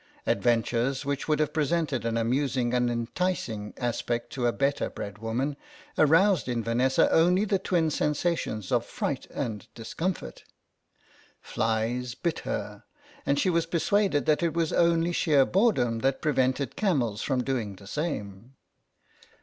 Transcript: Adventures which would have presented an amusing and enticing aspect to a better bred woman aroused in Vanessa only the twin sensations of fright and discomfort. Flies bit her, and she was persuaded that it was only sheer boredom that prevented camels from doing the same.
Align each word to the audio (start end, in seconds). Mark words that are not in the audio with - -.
Adventures 0.25 1.05
which 1.05 1.27
would 1.27 1.37
have 1.37 1.53
presented 1.53 2.03
an 2.05 2.17
amusing 2.17 2.73
and 2.73 2.89
enticing 2.89 3.71
aspect 3.77 4.33
to 4.33 4.47
a 4.47 4.51
better 4.51 4.89
bred 4.89 5.19
woman 5.19 5.55
aroused 5.95 6.49
in 6.49 6.63
Vanessa 6.63 7.07
only 7.11 7.45
the 7.45 7.59
twin 7.59 7.91
sensations 7.91 8.71
of 8.71 8.83
fright 8.83 9.27
and 9.29 9.67
discomfort. 9.75 10.43
Flies 11.39 12.15
bit 12.15 12.39
her, 12.39 12.83
and 13.27 13.37
she 13.39 13.51
was 13.51 13.67
persuaded 13.67 14.25
that 14.25 14.41
it 14.41 14.55
was 14.55 14.73
only 14.73 15.11
sheer 15.11 15.45
boredom 15.45 15.99
that 15.99 16.19
prevented 16.19 16.75
camels 16.75 17.21
from 17.21 17.43
doing 17.43 17.75
the 17.75 17.85
same. 17.85 18.55